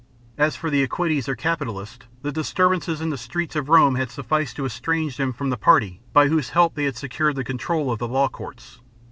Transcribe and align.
As 0.35 0.55
for 0.55 0.71
the 0.71 0.81
equites 0.81 1.29
or 1.29 1.35
capitalists, 1.35 2.07
the 2.23 2.31
disturbances 2.31 3.01
in 3.01 3.11
the 3.11 3.19
streets 3.19 3.55
of 3.55 3.69
Rome 3.69 3.93
had 3.97 4.09
sufficed 4.09 4.55
to 4.55 4.65
estrange 4.65 5.17
them 5.17 5.31
from 5.31 5.51
the 5.51 5.57
party 5.57 6.01
by 6.11 6.27
whose 6.27 6.49
help 6.49 6.73
they 6.73 6.85
had 6.85 6.97
secured 6.97 7.35
the 7.35 7.43
control 7.43 7.91
of 7.91 7.99
the 7.99 8.07
law 8.07 8.27
courts. 8.27 8.79